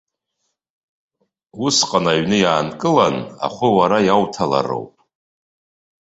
[1.65, 3.15] Усҟан аҩны иаанкылан,
[3.45, 4.93] ахәы уара иауҭалароуп.